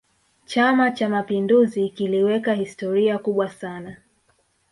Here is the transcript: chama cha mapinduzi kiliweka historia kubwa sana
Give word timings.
chama 0.45 0.91
cha 0.91 1.09
mapinduzi 1.09 1.89
kiliweka 1.89 2.53
historia 2.53 3.17
kubwa 3.17 3.49
sana 3.49 3.97